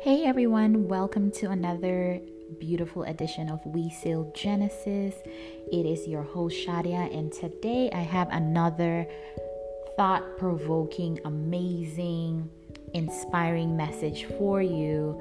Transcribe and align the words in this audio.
Hey 0.00 0.26
everyone, 0.26 0.86
welcome 0.86 1.32
to 1.32 1.50
another 1.50 2.20
beautiful 2.60 3.02
edition 3.02 3.50
of 3.50 3.58
We 3.66 3.90
Seal 3.90 4.32
Genesis. 4.32 5.12
It 5.72 5.86
is 5.86 6.06
your 6.06 6.22
host 6.22 6.56
Shadia, 6.64 7.12
and 7.12 7.32
today 7.32 7.90
I 7.92 8.02
have 8.02 8.28
another 8.30 9.08
thought 9.96 10.38
provoking, 10.38 11.18
amazing, 11.24 12.48
inspiring 12.94 13.76
message 13.76 14.26
for 14.38 14.62
you. 14.62 15.20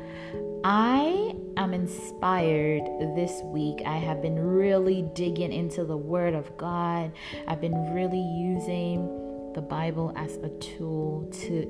I 0.63 1.33
am 1.57 1.73
inspired 1.73 2.83
this 3.15 3.41
week. 3.45 3.81
I 3.83 3.97
have 3.97 4.21
been 4.21 4.37
really 4.37 5.09
digging 5.15 5.51
into 5.51 5.85
the 5.85 5.97
Word 5.97 6.35
of 6.35 6.55
God, 6.55 7.11
I've 7.47 7.61
been 7.61 7.95
really 7.95 8.21
using 8.21 9.07
the 9.55 9.61
Bible 9.61 10.13
as 10.15 10.35
a 10.35 10.49
tool 10.59 11.27
to 11.47 11.65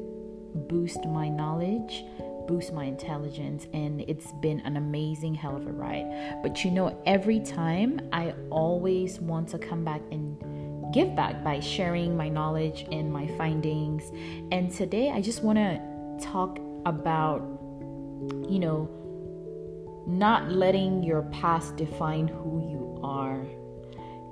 boost 0.67 1.05
my 1.05 1.29
knowledge 1.29 2.03
boost 2.47 2.73
my 2.73 2.85
intelligence 2.85 3.67
and 3.73 4.01
it's 4.01 4.31
been 4.41 4.59
an 4.61 4.77
amazing 4.77 5.35
hell 5.35 5.55
of 5.55 5.67
a 5.67 5.71
ride. 5.71 6.39
But 6.41 6.63
you 6.63 6.71
know, 6.71 7.01
every 7.05 7.39
time 7.39 7.99
I 8.13 8.33
always 8.49 9.19
want 9.19 9.49
to 9.49 9.59
come 9.59 9.83
back 9.83 10.01
and 10.11 10.37
give 10.93 11.15
back 11.15 11.43
by 11.43 11.59
sharing 11.59 12.15
my 12.15 12.29
knowledge 12.29 12.85
and 12.91 13.11
my 13.11 13.27
findings. 13.37 14.11
And 14.51 14.71
today 14.71 15.11
I 15.11 15.21
just 15.21 15.43
want 15.43 15.57
to 15.57 16.25
talk 16.25 16.59
about, 16.85 17.39
you 18.49 18.59
know, 18.59 18.89
not 20.07 20.49
letting 20.49 21.03
your 21.03 21.23
past 21.23 21.75
define 21.75 22.27
who 22.27 22.59
you 22.69 22.99
are. 23.03 23.45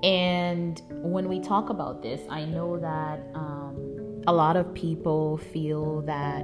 And 0.04 0.82
when 0.90 1.28
we 1.28 1.40
talk 1.40 1.70
about 1.70 2.02
this, 2.02 2.22
I 2.30 2.45
know 2.45 2.80
that 2.80 3.20
um, 3.34 3.65
a 4.28 4.34
lot 4.34 4.58
of 4.58 4.74
people 4.74 5.38
feel 5.38 6.02
that 6.02 6.44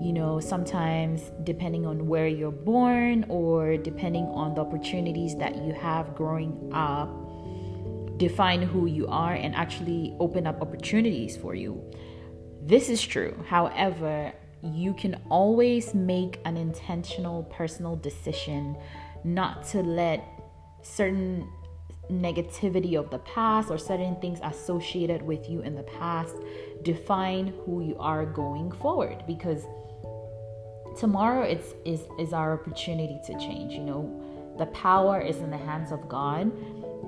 you 0.00 0.12
know, 0.12 0.38
sometimes 0.38 1.32
depending 1.44 1.86
on 1.86 2.06
where 2.06 2.26
you're 2.26 2.50
born 2.50 3.24
or 3.28 3.78
depending 3.78 4.24
on 4.26 4.54
the 4.54 4.60
opportunities 4.60 5.34
that 5.36 5.56
you 5.56 5.72
have 5.72 6.14
growing 6.14 6.70
up, 6.74 7.08
define 8.18 8.60
who 8.60 8.86
you 8.86 9.06
are 9.06 9.32
and 9.32 9.54
actually 9.54 10.14
open 10.20 10.46
up 10.46 10.60
opportunities 10.60 11.36
for 11.38 11.54
you. 11.54 11.82
This 12.62 12.90
is 12.90 13.00
true. 13.00 13.34
However, 13.46 14.32
you 14.62 14.94
can 14.94 15.20
always 15.30 15.94
make 15.94 16.38
an 16.44 16.56
intentional 16.58 17.44
personal 17.44 17.96
decision 17.96 18.76
not 19.24 19.64
to 19.68 19.82
let 19.82 20.22
certain 20.82 21.48
negativity 22.10 22.98
of 22.98 23.10
the 23.10 23.18
past 23.20 23.70
or 23.70 23.78
certain 23.78 24.16
things 24.20 24.38
associated 24.42 25.22
with 25.22 25.48
you 25.48 25.62
in 25.62 25.74
the 25.74 25.82
past 25.82 26.36
define 26.84 27.54
who 27.64 27.82
you 27.82 27.96
are 27.98 28.24
going 28.26 28.70
forward 28.70 29.24
because 29.26 29.64
tomorrow 30.98 31.42
it's 31.42 31.74
is 31.84 32.02
is 32.18 32.32
our 32.32 32.52
opportunity 32.52 33.18
to 33.26 33.32
change 33.38 33.72
you 33.72 33.82
know? 33.82 34.20
The 34.58 34.66
power 34.66 35.20
is 35.20 35.38
in 35.38 35.50
the 35.50 35.56
hands 35.56 35.90
of 35.90 36.08
god. 36.08 36.52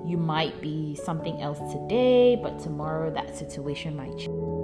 You 0.05 0.17
might 0.17 0.59
be 0.61 0.95
something 0.95 1.41
else 1.41 1.59
today 1.71 2.35
but 2.35 2.59
tomorrow 2.59 3.11
that 3.11 3.37
situation 3.37 3.95
might 3.95 4.17
change. 4.17 4.57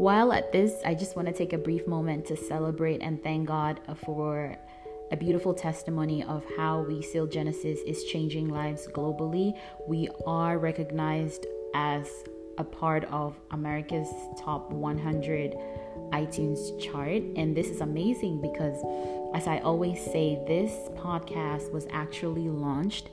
While 0.00 0.32
at 0.32 0.50
this, 0.50 0.80
I 0.82 0.94
just 0.94 1.14
want 1.14 1.28
to 1.28 1.34
take 1.34 1.52
a 1.52 1.58
brief 1.58 1.86
moment 1.86 2.24
to 2.28 2.36
celebrate 2.36 3.02
and 3.02 3.22
thank 3.22 3.48
God 3.48 3.80
for 4.06 4.56
a 5.10 5.16
beautiful 5.16 5.52
testimony 5.52 6.22
of 6.22 6.44
how 6.56 6.82
We 6.82 7.02
Seal 7.02 7.26
Genesis 7.26 7.80
is 7.80 8.04
changing 8.04 8.48
lives 8.48 8.86
globally. 8.86 9.58
We 9.88 10.08
are 10.24 10.58
recognized 10.58 11.46
as 11.74 12.08
a 12.58 12.64
part 12.64 13.04
of 13.06 13.36
America's 13.50 14.08
top 14.38 14.70
100 14.70 15.56
iTunes 16.12 16.80
chart. 16.80 17.22
And 17.36 17.56
this 17.56 17.68
is 17.68 17.80
amazing 17.80 18.40
because, 18.40 18.78
as 19.34 19.48
I 19.48 19.58
always 19.60 20.00
say, 20.00 20.38
this 20.46 20.72
podcast 20.94 21.72
was 21.72 21.86
actually 21.90 22.48
launched 22.48 23.10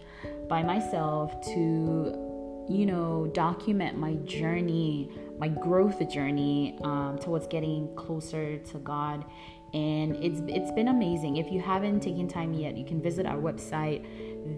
by 0.48 0.62
myself 0.62 1.42
to, 1.46 2.66
you 2.70 2.86
know, 2.86 3.32
document 3.34 3.98
my 3.98 4.16
journey, 4.18 5.10
my 5.40 5.48
growth 5.48 6.08
journey 6.12 6.78
um, 6.84 7.18
towards 7.20 7.48
getting 7.48 7.94
closer 7.96 8.60
to 8.60 8.78
God 8.80 9.26
and 9.74 10.16
it's 10.18 10.42
it's 10.48 10.72
been 10.72 10.88
amazing. 10.88 11.38
If 11.38 11.52
you 11.52 11.62
haven't 11.62 12.02
taken 12.02 12.28
time 12.28 12.54
yet, 12.54 12.78
you 12.78 12.86
can 12.86 13.02
visit 13.02 13.26
our 13.26 13.38
website. 13.38 14.06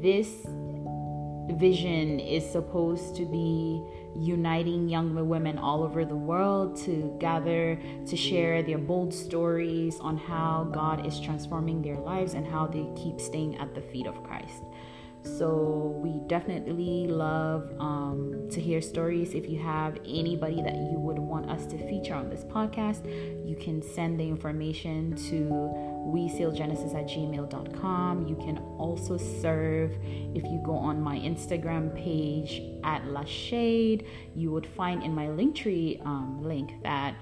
This 0.01 0.29
vision 1.57 2.19
is 2.19 2.49
supposed 2.49 3.15
to 3.15 3.25
be 3.25 3.83
uniting 4.15 4.87
young 4.87 5.27
women 5.27 5.57
all 5.57 5.83
over 5.83 6.05
the 6.05 6.15
world 6.15 6.75
to 6.75 7.15
gather 7.19 7.79
to 8.05 8.15
share 8.15 8.61
their 8.61 8.77
bold 8.77 9.13
stories 9.13 9.99
on 9.99 10.17
how 10.17 10.69
God 10.71 11.05
is 11.05 11.19
transforming 11.19 11.81
their 11.81 11.97
lives 11.97 12.33
and 12.33 12.45
how 12.45 12.67
they 12.67 12.87
keep 12.95 13.19
staying 13.19 13.57
at 13.57 13.73
the 13.73 13.81
feet 13.81 14.07
of 14.07 14.23
Christ. 14.23 14.63
So 15.23 15.99
we 16.01 16.19
definitely 16.27 17.07
love 17.07 17.71
um, 17.79 18.47
to 18.51 18.61
hear 18.61 18.81
stories. 18.81 19.33
If 19.33 19.49
you 19.49 19.59
have 19.59 19.97
anybody 20.05 20.61
that 20.61 20.75
you 20.75 20.97
would 20.97 21.19
want 21.19 21.49
us 21.49 21.65
to 21.67 21.77
feature 21.77 22.13
on 22.13 22.29
this 22.29 22.43
podcast, 22.45 23.05
you 23.47 23.55
can 23.55 23.81
send 23.81 24.19
the 24.19 24.27
information 24.27 25.15
to 25.29 25.49
wesealgenesis 26.09 26.95
at 26.95 27.07
gmail.com. 27.07 28.27
You 28.27 28.35
can 28.37 28.57
also 28.77 29.17
serve 29.17 29.91
if 30.01 30.43
you 30.43 30.61
go 30.65 30.73
on 30.73 31.01
my 31.01 31.17
Instagram 31.17 31.95
page 31.95 32.61
at 32.83 33.05
La 33.07 33.25
Shade. 33.25 34.05
You 34.35 34.51
would 34.51 34.65
find 34.65 35.03
in 35.03 35.13
my 35.13 35.27
Linktree 35.27 36.05
um, 36.05 36.41
link 36.41 36.81
that 36.83 37.15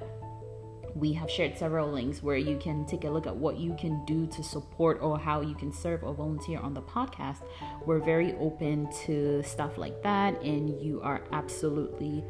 we 0.99 1.13
have 1.13 1.29
shared 1.29 1.57
several 1.57 1.91
links 1.91 2.23
where 2.23 2.37
you 2.37 2.57
can 2.57 2.85
take 2.85 3.03
a 3.03 3.09
look 3.09 3.27
at 3.27 3.35
what 3.35 3.57
you 3.57 3.75
can 3.79 4.03
do 4.05 4.25
to 4.27 4.43
support 4.43 4.99
or 5.01 5.19
how 5.19 5.41
you 5.41 5.53
can 5.53 5.71
serve 5.71 6.03
or 6.03 6.13
volunteer 6.13 6.59
on 6.59 6.73
the 6.73 6.81
podcast. 6.81 7.43
We're 7.85 7.99
very 7.99 8.33
open 8.39 8.89
to 9.05 9.43
stuff 9.43 9.77
like 9.77 10.01
that, 10.01 10.41
and 10.41 10.81
you 10.81 10.99
are 11.01 11.23
absolutely 11.31 12.23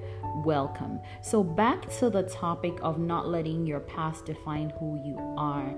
welcome. 0.44 1.00
So, 1.22 1.44
back 1.44 1.89
to 2.00 2.09
the 2.09 2.23
topic 2.23 2.77
of 2.81 3.00
not 3.00 3.27
letting 3.27 3.66
your 3.66 3.79
past 3.79 4.25
define 4.25 4.72
who 4.79 5.01
you 5.03 5.17
are. 5.38 5.73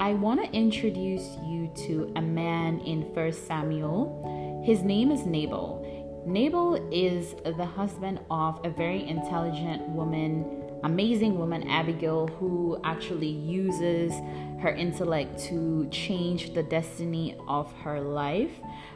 I 0.00 0.14
want 0.14 0.42
to 0.42 0.50
introduce 0.56 1.36
you 1.44 1.70
to 1.86 2.10
a 2.16 2.22
man 2.22 2.80
in 2.80 3.02
1 3.14 3.32
Samuel. 3.32 4.62
His 4.64 4.82
name 4.82 5.10
is 5.10 5.26
Nabal. 5.26 6.24
Nabal 6.26 6.76
is 6.92 7.34
the 7.56 7.64
husband 7.64 8.20
of 8.30 8.60
a 8.64 8.70
very 8.70 9.06
intelligent 9.06 9.88
woman 9.88 10.59
amazing 10.82 11.38
woman, 11.38 11.68
Abigail, 11.68 12.26
who 12.26 12.80
actually 12.84 13.28
uses 13.28 14.12
her 14.60 14.70
intellect 14.70 15.38
to 15.38 15.88
change 15.90 16.52
the 16.54 16.62
destiny 16.62 17.36
of 17.48 17.72
her 17.82 18.00
life. 18.00 18.50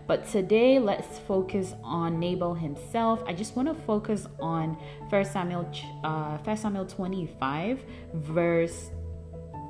But 0.07 0.29
today, 0.29 0.79
let's 0.79 1.19
focus 1.21 1.75
on 1.83 2.19
Nabal 2.19 2.55
himself. 2.55 3.23
I 3.27 3.33
just 3.33 3.57
want 3.57 3.69
to 3.69 3.75
focus 3.85 4.27
on 4.41 4.77
1 5.09 5.25
Samuel, 5.25 5.71
uh, 6.05 6.37
1 6.39 6.57
Samuel 6.57 6.87
25, 6.87 7.83
verse 8.15 8.91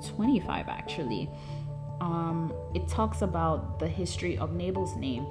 25, 0.09 0.69
actually. 0.69 1.31
Um, 2.01 2.53
it 2.75 2.89
talks 2.89 3.23
about 3.23 3.79
the 3.79 3.89
history 3.89 4.37
of 4.37 4.53
Nabal's 4.53 4.97
name 4.97 5.27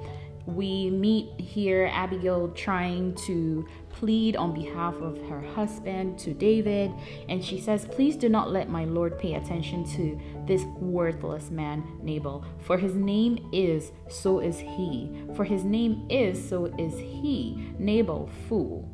we 0.46 0.90
meet 0.90 1.28
here 1.40 1.88
Abigail 1.92 2.48
trying 2.48 3.14
to 3.26 3.66
plead 3.94 4.36
on 4.36 4.52
behalf 4.52 4.94
of 4.96 5.20
her 5.28 5.40
husband 5.40 6.18
to 6.18 6.34
David, 6.34 6.92
and 7.28 7.44
she 7.44 7.60
says, 7.60 7.86
Please 7.86 8.16
do 8.16 8.28
not 8.28 8.50
let 8.50 8.68
my 8.68 8.84
Lord 8.84 9.18
pay 9.18 9.34
attention 9.34 9.84
to 9.92 10.20
this 10.46 10.64
worthless 10.80 11.50
man, 11.50 11.84
Nabal, 12.02 12.44
for 12.60 12.76
his 12.76 12.94
name 12.94 13.48
is, 13.52 13.92
so 14.08 14.40
is 14.40 14.58
he. 14.58 15.10
For 15.34 15.44
his 15.44 15.64
name 15.64 16.06
is, 16.10 16.48
so 16.48 16.66
is 16.78 16.98
he. 16.98 17.72
Nabal, 17.78 18.28
fool, 18.48 18.88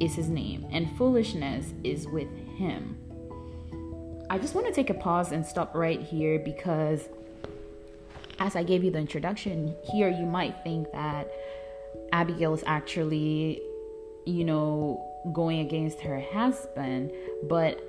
is 0.00 0.14
his 0.14 0.28
name, 0.28 0.66
and 0.70 0.94
foolishness 0.96 1.72
is 1.82 2.06
with 2.06 2.28
him. 2.58 2.98
I 4.28 4.38
just 4.38 4.54
want 4.54 4.66
to 4.66 4.72
take 4.72 4.90
a 4.90 4.94
pause 4.94 5.32
and 5.32 5.46
stop 5.46 5.74
right 5.74 6.00
here 6.00 6.38
because 6.38 7.08
as 8.38 8.54
I 8.54 8.62
gave 8.62 8.84
you 8.84 8.90
the 8.90 8.98
introduction, 8.98 9.74
here 9.92 10.08
you 10.08 10.26
might 10.26 10.62
think 10.62 10.90
that 10.92 11.30
Abigail 12.12 12.52
is 12.52 12.62
actually, 12.66 13.62
you 14.26 14.44
know, 14.44 15.02
going 15.32 15.60
against 15.60 16.00
her 16.00 16.20
husband, 16.20 17.10
but 17.48 17.80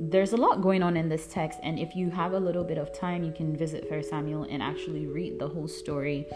there's 0.00 0.32
a 0.32 0.36
lot 0.36 0.62
going 0.62 0.82
on 0.82 0.96
in 0.96 1.08
this 1.08 1.26
text 1.26 1.58
and 1.62 1.78
if 1.78 1.94
you 1.94 2.08
have 2.10 2.32
a 2.32 2.38
little 2.40 2.64
bit 2.64 2.78
of 2.78 2.90
time 2.98 3.22
you 3.22 3.30
can 3.30 3.54
visit 3.54 3.86
first 3.86 4.08
samuel 4.08 4.46
and 4.50 4.62
actually 4.62 5.06
read 5.06 5.38
the 5.38 5.46
whole 5.46 5.68
story. 5.68 6.26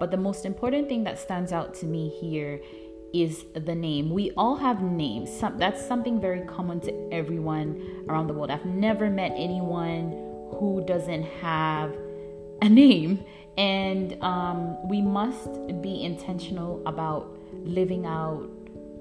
But 0.00 0.10
the 0.10 0.16
most 0.16 0.46
important 0.46 0.88
thing 0.88 1.04
that 1.04 1.18
stands 1.18 1.52
out 1.52 1.74
to 1.76 1.86
me 1.86 2.08
here 2.20 2.60
is 3.12 3.44
the 3.54 3.74
name. 3.74 4.10
We 4.10 4.30
all 4.32 4.56
have 4.56 4.82
names. 4.82 5.30
Some, 5.30 5.58
that's 5.58 5.86
something 5.86 6.20
very 6.20 6.40
common 6.46 6.80
to 6.80 7.08
everyone 7.12 8.04
around 8.08 8.28
the 8.28 8.32
world. 8.32 8.50
I've 8.50 8.64
never 8.64 9.10
met 9.10 9.32
anyone 9.36 10.12
who 10.58 10.82
doesn't 10.86 11.24
have 11.42 11.94
a 12.62 12.68
name 12.68 13.24
and 13.58 14.20
um, 14.22 14.88
we 14.88 15.02
must 15.02 15.50
be 15.82 16.02
intentional 16.02 16.82
about 16.86 17.36
living 17.52 18.06
out, 18.06 18.48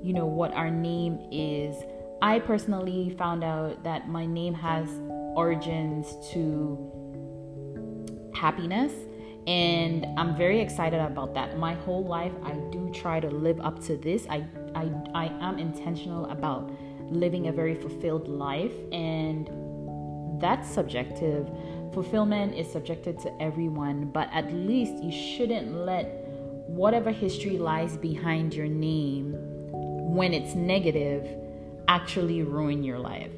you 0.01 0.13
know, 0.13 0.25
what 0.25 0.53
our 0.53 0.71
name 0.71 1.19
is. 1.31 1.75
I 2.21 2.39
personally 2.39 3.15
found 3.17 3.43
out 3.43 3.83
that 3.83 4.09
my 4.09 4.25
name 4.25 4.53
has 4.53 4.87
origins 5.35 6.15
to 6.33 6.91
happiness 8.33 8.93
and 9.47 10.05
I'm 10.17 10.35
very 10.35 10.59
excited 10.59 10.99
about 10.99 11.33
that. 11.33 11.57
My 11.57 11.73
whole 11.73 12.05
life 12.05 12.33
I 12.43 12.53
do 12.71 12.91
try 12.93 13.19
to 13.19 13.29
live 13.29 13.59
up 13.61 13.79
to 13.85 13.97
this. 13.97 14.27
I 14.29 14.45
I 14.75 14.91
I 15.15 15.25
am 15.41 15.57
intentional 15.57 16.29
about 16.29 16.71
living 17.09 17.47
a 17.47 17.51
very 17.51 17.75
fulfilled 17.75 18.27
life 18.27 18.73
and 18.91 19.49
that's 20.39 20.69
subjective. 20.69 21.49
Fulfillment 21.93 22.55
is 22.55 22.71
subjected 22.71 23.19
to 23.19 23.41
everyone, 23.41 24.05
but 24.05 24.29
at 24.31 24.53
least 24.53 25.03
you 25.03 25.11
shouldn't 25.11 25.73
let 25.73 26.05
whatever 26.67 27.11
history 27.11 27.57
lies 27.57 27.97
behind 27.97 28.53
your 28.53 28.67
name 28.67 29.50
when 30.11 30.33
it's 30.33 30.55
negative 30.55 31.27
actually 31.87 32.43
ruin 32.43 32.83
your 32.83 32.99
life. 32.99 33.31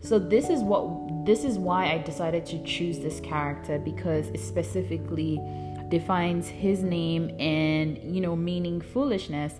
So 0.00 0.18
this 0.18 0.48
is 0.48 0.62
what 0.62 1.26
this 1.26 1.44
is 1.44 1.58
why 1.58 1.92
I 1.92 1.98
decided 1.98 2.46
to 2.46 2.62
choose 2.62 2.98
this 2.98 3.20
character 3.20 3.78
because 3.78 4.28
it 4.28 4.40
specifically 4.40 5.40
defines 5.88 6.48
his 6.48 6.82
name 6.82 7.34
and 7.40 7.98
you 8.14 8.20
know 8.20 8.36
meaning 8.36 8.80
foolishness 8.80 9.54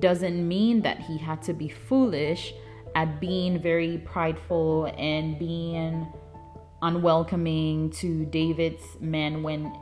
doesn't 0.00 0.46
mean 0.46 0.82
that 0.82 0.98
he 1.00 1.18
had 1.18 1.42
to 1.42 1.52
be 1.52 1.68
foolish 1.68 2.52
at 2.94 3.20
being 3.20 3.60
very 3.60 3.98
prideful 3.98 4.92
and 4.98 5.38
being 5.38 6.06
unwelcoming 6.82 7.90
to 7.90 8.24
David's 8.26 8.84
men 9.00 9.42
when 9.42 9.72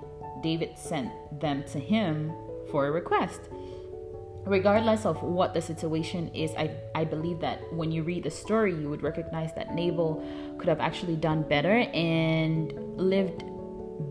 David 0.43 0.76
sent 0.76 1.11
them 1.41 1.64
to 1.73 1.79
him 1.79 2.32
for 2.70 2.87
a 2.87 2.91
request. 2.91 3.41
Regardless 4.46 5.06
of 5.06 5.23
what 5.23 5.55
the 5.55 5.62
situation 5.62 6.29
is, 6.35 6.52
I, 6.56 6.70
I 6.94 7.05
believe 7.05 7.41
that 7.41 7.61
when 7.73 7.91
you 7.91 8.02
read 8.02 8.25
the 8.25 8.31
story, 8.31 8.75
you 8.75 8.91
would 8.91 9.02
recognize 9.02 9.55
that 9.55 9.75
Nabal 9.75 10.23
could 10.58 10.69
have 10.69 10.81
actually 10.81 11.17
done 11.17 11.43
better 11.43 11.79
and 11.94 12.73
lived 12.99 13.44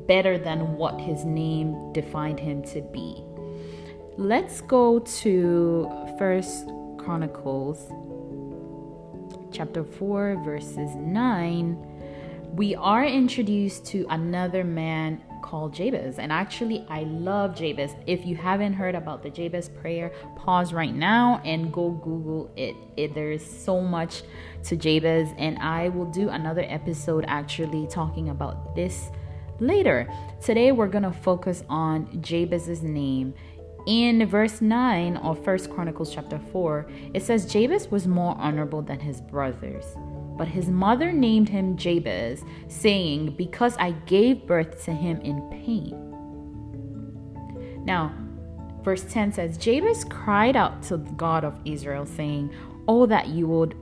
better 0.07 0.39
than 0.39 0.75
what 0.75 0.99
his 0.99 1.23
name 1.23 1.93
defined 1.93 2.39
him 2.39 2.63
to 2.63 2.81
be. 2.81 3.23
Let's 4.17 4.61
go 4.61 4.99
to 4.99 6.15
First 6.17 6.67
Chronicles 6.97 7.91
chapter 9.51 9.83
4 9.83 10.41
verses 10.43 10.95
9 10.95 11.93
we 12.55 12.73
are 12.75 13.05
introduced 13.05 13.85
to 13.85 14.05
another 14.09 14.63
man 14.63 15.21
called 15.43 15.73
Jabez. 15.73 16.17
And 16.17 16.31
actually, 16.31 16.83
I 16.89 17.03
love 17.03 17.55
Jabez. 17.55 17.91
If 18.07 18.25
you 18.25 18.35
haven't 18.35 18.73
heard 18.73 18.95
about 18.95 19.21
the 19.21 19.29
Jabez 19.29 19.69
prayer, 19.69 20.11
pause 20.35 20.73
right 20.73 20.95
now 20.95 21.39
and 21.45 21.71
go 21.71 21.91
Google 21.91 22.51
it. 22.55 22.75
it. 22.97 23.13
There 23.13 23.31
is 23.31 23.45
so 23.45 23.79
much 23.79 24.23
to 24.63 24.75
Jabez, 24.75 25.29
and 25.37 25.59
I 25.59 25.89
will 25.89 26.09
do 26.09 26.29
another 26.29 26.65
episode 26.67 27.25
actually 27.27 27.85
talking 27.87 28.29
about 28.29 28.75
this 28.75 29.11
later. 29.59 30.11
Today, 30.41 30.71
we're 30.71 30.87
going 30.87 31.03
to 31.03 31.11
focus 31.11 31.63
on 31.69 32.21
Jabez's 32.21 32.81
name 32.81 33.35
in 33.85 34.25
verse 34.25 34.61
9 34.61 35.17
of 35.17 35.43
First 35.43 35.69
Chronicles 35.69 36.13
chapter 36.13 36.39
4, 36.53 36.87
it 37.13 37.21
says 37.21 37.51
Jabez 37.51 37.91
was 37.91 38.07
more 38.07 38.33
honorable 38.37 38.81
than 38.81 38.99
his 38.99 39.19
brothers. 39.19 39.83
But 40.37 40.47
his 40.47 40.67
mother 40.67 41.11
named 41.11 41.49
him 41.49 41.77
Jabez, 41.77 42.43
saying, 42.67 43.35
Because 43.37 43.75
I 43.77 43.91
gave 43.91 44.47
birth 44.47 44.83
to 44.85 44.91
him 44.91 45.21
in 45.21 45.47
pain. 45.49 46.09
Now, 47.85 48.13
verse 48.83 49.03
10 49.03 49.33
says, 49.33 49.57
Jabez 49.57 50.05
cried 50.05 50.55
out 50.55 50.81
to 50.83 50.97
the 50.97 51.11
God 51.11 51.43
of 51.43 51.59
Israel, 51.65 52.05
saying, 52.05 52.53
Oh, 52.87 53.05
that 53.05 53.27
you 53.29 53.47
would 53.47 53.75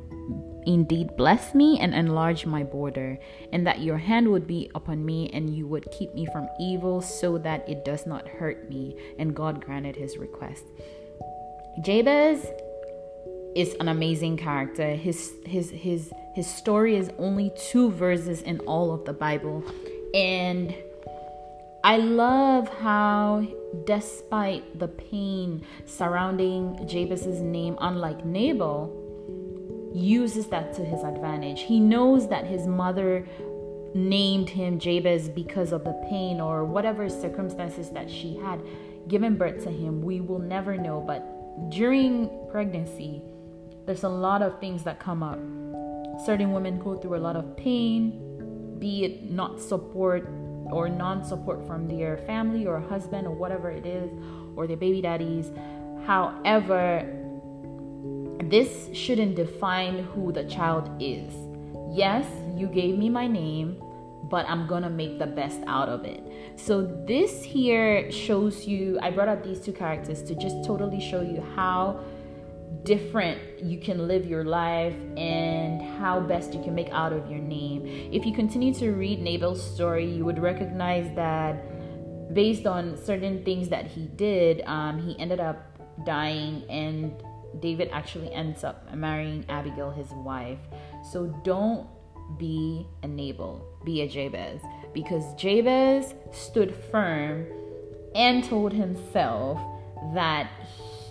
indeed 0.65 1.15
bless 1.17 1.55
me 1.55 1.79
and 1.79 1.93
enlarge 1.93 2.45
my 2.45 2.63
border, 2.63 3.17
and 3.51 3.65
that 3.65 3.81
your 3.81 3.97
hand 3.97 4.27
would 4.29 4.45
be 4.45 4.69
upon 4.75 5.05
me, 5.05 5.29
and 5.33 5.55
you 5.55 5.67
would 5.67 5.89
keep 5.91 6.13
me 6.13 6.25
from 6.27 6.47
evil, 6.59 7.01
so 7.01 7.37
that 7.37 7.67
it 7.67 7.85
does 7.85 8.05
not 8.05 8.27
hurt 8.27 8.69
me. 8.69 8.95
And 9.17 9.35
God 9.35 9.63
granted 9.63 9.95
his 9.95 10.17
request. 10.17 10.65
Jabez 11.83 12.45
is 13.55 13.75
an 13.79 13.87
amazing 13.87 14.37
character. 14.37 14.95
His 14.95 15.33
his 15.45 15.69
his 15.69 16.11
his 16.35 16.47
story 16.47 16.95
is 16.95 17.09
only 17.17 17.51
two 17.69 17.91
verses 17.91 18.41
in 18.41 18.59
all 18.61 18.93
of 18.93 19.05
the 19.05 19.13
Bible, 19.13 19.63
and 20.13 20.73
I 21.83 21.97
love 21.97 22.69
how, 22.69 23.45
despite 23.85 24.77
the 24.77 24.87
pain 24.87 25.65
surrounding 25.85 26.87
Jabez's 26.87 27.41
name, 27.41 27.75
unlike 27.81 28.23
Nabal, 28.23 28.97
uses 29.93 30.47
that 30.47 30.73
to 30.75 30.85
his 30.85 31.03
advantage. 31.03 31.61
He 31.61 31.79
knows 31.79 32.29
that 32.29 32.45
his 32.45 32.67
mother 32.67 33.27
named 33.93 34.49
him 34.49 34.79
Jabez 34.79 35.27
because 35.27 35.73
of 35.73 35.83
the 35.83 35.93
pain 36.09 36.39
or 36.39 36.63
whatever 36.63 37.09
circumstances 37.09 37.89
that 37.89 38.09
she 38.09 38.37
had 38.37 38.61
given 39.07 39.35
birth 39.35 39.63
to 39.63 39.71
him. 39.71 40.01
We 40.01 40.21
will 40.21 40.39
never 40.39 40.77
know, 40.77 41.01
but 41.01 41.71
during 41.71 42.29
pregnancy, 42.51 43.21
there's 43.85 44.03
a 44.03 44.09
lot 44.09 44.41
of 44.41 44.59
things 44.59 44.83
that 44.83 44.99
come 44.99 45.23
up. 45.23 45.39
Certain 46.25 46.51
women 46.51 46.79
go 46.79 46.97
through 46.97 47.15
a 47.15 47.23
lot 47.23 47.35
of 47.35 47.57
pain, 47.57 48.77
be 48.79 49.05
it 49.05 49.31
not 49.31 49.59
support 49.59 50.27
or 50.71 50.87
non 50.89 51.23
support 51.23 51.65
from 51.65 51.87
their 51.87 52.17
family 52.19 52.65
or 52.65 52.79
husband 52.79 53.27
or 53.27 53.31
whatever 53.31 53.69
it 53.71 53.85
is, 53.85 54.11
or 54.55 54.67
their 54.67 54.77
baby 54.77 55.01
daddies. 55.01 55.51
However, 56.05 57.05
this 58.43 58.89
shouldn't 58.93 59.35
define 59.35 60.03
who 60.03 60.31
the 60.31 60.43
child 60.45 60.89
is. 60.99 61.33
Yes, 61.91 62.25
you 62.55 62.67
gave 62.67 62.97
me 62.97 63.09
my 63.09 63.27
name, 63.27 63.81
but 64.29 64.45
I'm 64.47 64.67
gonna 64.67 64.89
make 64.89 65.19
the 65.19 65.27
best 65.27 65.59
out 65.67 65.89
of 65.89 66.05
it. 66.05 66.23
So, 66.55 66.83
this 67.07 67.43
here 67.43 68.11
shows 68.11 68.65
you, 68.65 68.99
I 69.01 69.11
brought 69.11 69.27
up 69.27 69.43
these 69.43 69.59
two 69.59 69.73
characters 69.73 70.21
to 70.23 70.35
just 70.35 70.63
totally 70.65 70.99
show 70.99 71.21
you 71.21 71.43
how 71.55 71.99
different 72.83 73.39
you 73.63 73.79
can 73.79 74.07
live 74.07 74.25
your 74.25 74.43
life 74.43 74.95
and 75.17 75.81
how 75.99 76.19
best 76.19 76.53
you 76.53 76.61
can 76.63 76.73
make 76.73 76.89
out 76.89 77.13
of 77.13 77.29
your 77.29 77.39
name. 77.39 77.85
If 78.11 78.25
you 78.25 78.33
continue 78.33 78.73
to 78.75 78.91
read 78.91 79.21
Nabal's 79.21 79.63
story, 79.63 80.09
you 80.09 80.25
would 80.25 80.39
recognize 80.39 81.13
that 81.15 82.33
based 82.33 82.65
on 82.65 82.97
certain 82.97 83.43
things 83.43 83.69
that 83.69 83.85
he 83.85 84.07
did, 84.07 84.61
um, 84.65 84.99
he 84.99 85.19
ended 85.19 85.39
up 85.39 86.05
dying 86.05 86.63
and 86.69 87.13
David 87.59 87.89
actually 87.91 88.33
ends 88.33 88.63
up 88.63 88.93
marrying 88.95 89.45
Abigail, 89.49 89.91
his 89.91 90.09
wife. 90.11 90.59
So 91.11 91.27
don't 91.43 91.87
be 92.37 92.87
a 93.03 93.07
Nabal, 93.07 93.65
be 93.83 94.01
a 94.01 94.07
Jabez. 94.07 94.61
Because 94.93 95.35
Jabez 95.35 96.13
stood 96.31 96.73
firm 96.91 97.45
and 98.15 98.43
told 98.43 98.73
himself 98.73 99.59
that 100.13 100.49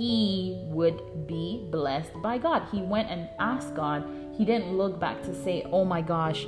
he 0.00 0.56
would 0.68 1.26
be 1.26 1.68
blessed 1.70 2.10
by 2.22 2.38
God. 2.38 2.66
He 2.72 2.80
went 2.80 3.10
and 3.10 3.28
asked 3.38 3.74
God. 3.74 4.08
He 4.32 4.46
didn't 4.46 4.78
look 4.78 4.98
back 4.98 5.20
to 5.24 5.34
say, 5.44 5.62
"Oh 5.70 5.84
my 5.84 6.00
gosh, 6.00 6.46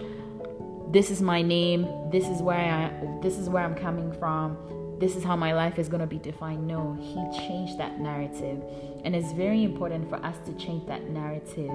this 0.91 1.11
is 1.11 1.21
my 1.21 1.43
name. 1.43 1.87
This 2.11 2.27
is 2.29 2.41
where 2.41 2.57
I 2.59 3.21
this 3.21 3.37
is 3.37 3.51
where 3.51 3.63
I'm 3.63 3.75
coming 3.75 4.11
from 4.13 4.57
this 5.03 5.17
is 5.17 5.25
how 5.25 5.35
my 5.35 5.53
life 5.53 5.81
is 5.81 5.89
going 5.89 6.01
to 6.01 6.07
be 6.07 6.21
defined. 6.21 6.65
No, 6.69 6.97
he 7.01 7.17
changed 7.37 7.77
that 7.79 7.99
narrative. 7.99 8.63
And 9.05 9.17
it's 9.17 9.33
very 9.33 9.65
important 9.65 10.09
for 10.09 10.15
us 10.25 10.37
to 10.47 10.53
change 10.53 10.87
that 10.87 11.11
narrative 11.11 11.73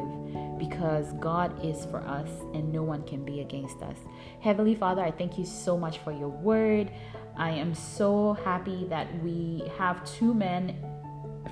because 0.58 1.12
God 1.20 1.52
is 1.62 1.86
for 1.88 1.98
us 1.98 2.30
and 2.54 2.72
no 2.72 2.84
one 2.84 3.04
can 3.04 3.26
be 3.26 3.42
against 3.42 3.82
us. 3.82 3.98
Heavenly 4.40 4.76
Father, 4.76 5.02
I 5.02 5.12
thank 5.12 5.38
you 5.38 5.44
so 5.44 5.78
much 5.78 5.98
for 5.98 6.14
your 6.14 6.30
word. 6.30 6.90
I 7.36 7.50
am 7.50 7.76
so 7.76 8.38
happy 8.46 8.88
that 8.90 9.22
we 9.22 9.70
have 9.78 10.06
two 10.06 10.34
men 10.34 10.78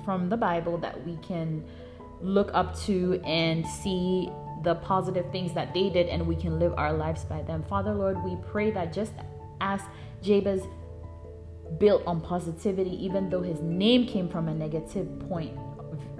from 0.04 0.28
the 0.28 0.36
Bible 0.36 0.78
that 0.78 1.04
we 1.06 1.16
can 1.18 1.64
look 2.20 2.50
up 2.54 2.78
to 2.80 3.20
and 3.24 3.66
see 3.66 4.30
the 4.62 4.74
positive 4.76 5.30
things 5.30 5.52
that 5.54 5.72
they 5.74 5.90
did 5.90 6.08
and 6.08 6.26
we 6.26 6.34
can 6.34 6.58
live 6.58 6.74
our 6.76 6.92
lives 6.92 7.24
by 7.24 7.42
them. 7.42 7.62
Father, 7.68 7.94
Lord, 7.94 8.22
we 8.24 8.36
pray 8.50 8.70
that 8.70 8.92
just 8.92 9.12
as 9.60 9.80
Jabez 10.22 10.62
built 11.78 12.02
on 12.06 12.20
positivity, 12.20 13.04
even 13.04 13.28
though 13.28 13.42
his 13.42 13.60
name 13.60 14.06
came 14.06 14.28
from 14.28 14.48
a 14.48 14.54
negative 14.54 15.18
point 15.28 15.56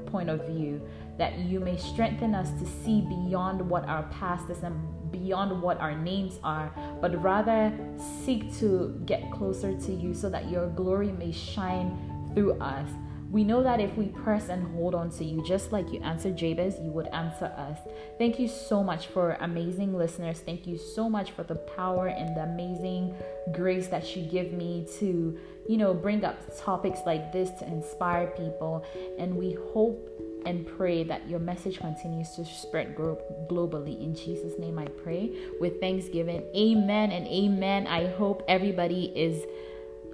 point 0.06 0.30
of 0.30 0.46
view, 0.46 0.80
that 1.18 1.38
you 1.38 1.60
may 1.60 1.76
strengthen 1.76 2.34
us 2.34 2.50
to 2.60 2.66
see 2.66 3.00
beyond 3.00 3.60
what 3.68 3.84
our 3.86 4.04
past 4.04 4.48
is 4.48 4.62
and 4.62 4.76
beyond 5.10 5.60
what 5.60 5.78
our 5.78 5.96
names 5.96 6.38
are, 6.44 6.72
but 7.00 7.20
rather 7.22 7.76
seek 8.24 8.56
to 8.58 9.00
get 9.06 9.30
closer 9.32 9.78
to 9.78 9.92
you 9.92 10.14
so 10.14 10.28
that 10.30 10.48
your 10.48 10.68
glory 10.70 11.12
may 11.12 11.32
shine 11.32 11.98
through 12.34 12.52
us. 12.60 12.88
We 13.30 13.44
know 13.44 13.62
that 13.62 13.80
if 13.80 13.96
we 13.96 14.06
press 14.06 14.48
and 14.48 14.66
hold 14.74 14.94
on 14.94 15.10
to 15.10 15.24
you, 15.24 15.44
just 15.46 15.72
like 15.72 15.92
you 15.92 16.00
answered 16.00 16.36
Jabez, 16.36 16.78
you 16.80 16.90
would 16.92 17.08
answer 17.08 17.46
us. 17.46 17.78
Thank 18.18 18.38
you 18.38 18.48
so 18.48 18.82
much 18.82 19.08
for 19.08 19.36
amazing 19.40 19.96
listeners. 19.96 20.40
Thank 20.40 20.66
you 20.66 20.78
so 20.78 21.10
much 21.10 21.32
for 21.32 21.42
the 21.42 21.56
power 21.56 22.06
and 22.06 22.36
the 22.36 22.42
amazing 22.42 23.14
grace 23.52 23.88
that 23.88 24.16
you 24.16 24.22
give 24.22 24.52
me 24.52 24.86
to, 24.98 25.38
you 25.68 25.76
know, 25.76 25.92
bring 25.92 26.24
up 26.24 26.38
topics 26.58 27.00
like 27.04 27.32
this 27.32 27.50
to 27.58 27.66
inspire 27.66 28.28
people. 28.28 28.84
And 29.18 29.36
we 29.36 29.56
hope 29.72 30.08
and 30.46 30.64
pray 30.64 31.02
that 31.02 31.28
your 31.28 31.40
message 31.40 31.78
continues 31.78 32.30
to 32.36 32.44
spread 32.44 32.94
gro- 32.94 33.20
globally. 33.50 34.00
In 34.00 34.14
Jesus' 34.14 34.58
name, 34.58 34.78
I 34.78 34.86
pray 34.86 35.36
with 35.60 35.80
thanksgiving. 35.80 36.44
Amen 36.56 37.10
and 37.10 37.26
amen. 37.26 37.88
I 37.88 38.06
hope 38.06 38.44
everybody 38.46 39.12
is 39.16 39.42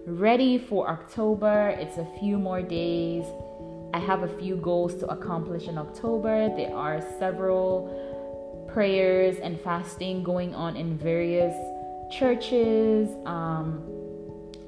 ready 0.06 0.59
for 0.59 0.88
October. 0.88 1.71
It's 1.78 1.99
a 1.99 2.06
few 2.18 2.38
more 2.38 2.62
days. 2.62 3.25
I 3.94 3.99
have 3.99 4.23
a 4.23 4.38
few 4.38 4.56
goals 4.56 4.94
to 4.97 5.06
accomplish 5.06 5.68
in 5.68 5.78
October. 5.78 6.49
There 6.56 6.75
are 6.75 7.00
several 7.18 8.68
prayers 8.73 9.37
and 9.37 9.61
fasting 9.61 10.23
going 10.23 10.54
on 10.54 10.76
in 10.76 10.97
various 10.97 11.54
churches. 12.11 13.11
Um, 13.26 13.85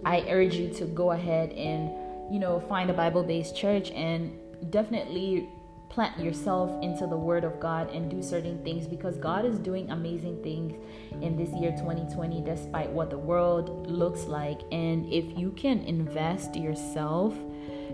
I 0.04 0.24
urge 0.28 0.54
you 0.54 0.68
to 0.74 0.84
go 0.86 1.12
ahead 1.12 1.50
and, 1.52 1.90
you 2.32 2.38
know, 2.38 2.60
find 2.68 2.90
a 2.90 2.94
Bible 2.94 3.24
based 3.24 3.56
church 3.56 3.90
and 3.92 4.38
definitely 4.70 5.48
plant 5.94 6.18
yourself 6.18 6.82
into 6.82 7.06
the 7.06 7.16
word 7.16 7.44
of 7.44 7.60
God 7.60 7.88
and 7.90 8.10
do 8.10 8.20
certain 8.20 8.62
things 8.64 8.88
because 8.88 9.16
God 9.16 9.44
is 9.44 9.60
doing 9.60 9.90
amazing 9.90 10.42
things 10.42 10.74
in 11.22 11.36
this 11.36 11.50
year 11.50 11.70
2020 11.70 12.40
despite 12.40 12.90
what 12.90 13.10
the 13.10 13.18
world 13.18 13.86
looks 13.88 14.24
like 14.24 14.62
and 14.72 15.06
if 15.12 15.24
you 15.38 15.52
can 15.52 15.78
invest 15.84 16.56
yourself 16.56 17.32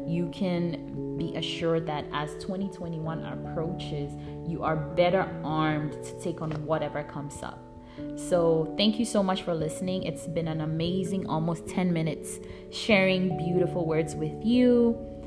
you 0.07 0.31
can 0.31 1.19
be 1.19 1.37
assured 1.37 1.87
that 1.87 2.07
as 2.15 2.33
2021 2.37 3.23
approaches 3.23 4.13
you 4.49 4.63
are 4.63 4.77
better 4.77 5.29
armed 5.45 5.93
to 6.03 6.19
take 6.23 6.41
on 6.41 6.51
whatever 6.65 7.03
comes 7.03 7.43
up 7.43 7.63
so, 8.17 8.73
thank 8.79 8.99
you 8.99 9.05
so 9.05 9.23
much 9.23 9.43
for 9.43 9.53
listening. 9.53 10.05
It's 10.05 10.27
been 10.27 10.49
an 10.49 10.63
amazing 10.63 11.27
almost 11.27 11.67
10 11.69 11.93
minutes 11.93 12.39
sharing 12.71 13.37
beautiful 13.37 13.85
words 13.85 14.15
with 14.15 14.43
you. 14.43 15.20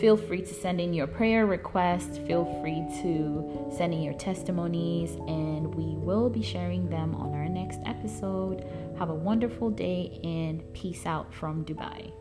Feel 0.00 0.16
free 0.16 0.42
to 0.42 0.54
send 0.54 0.80
in 0.80 0.94
your 0.94 1.06
prayer 1.06 1.46
requests. 1.46 2.18
Feel 2.18 2.44
free 2.60 2.86
to 3.02 3.72
send 3.76 3.92
in 3.92 4.02
your 4.02 4.14
testimonies, 4.14 5.12
and 5.26 5.74
we 5.74 5.96
will 5.96 6.30
be 6.30 6.42
sharing 6.42 6.88
them 6.88 7.14
on 7.14 7.34
our 7.34 7.48
next 7.48 7.80
episode. 7.84 8.64
Have 8.98 9.10
a 9.10 9.14
wonderful 9.14 9.70
day 9.70 10.20
and 10.22 10.62
peace 10.72 11.06
out 11.06 11.34
from 11.34 11.64
Dubai. 11.64 12.12